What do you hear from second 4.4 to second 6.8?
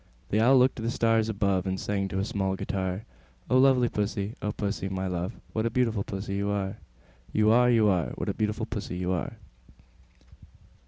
O Pussy, my love, What a beautiful Pussy you are,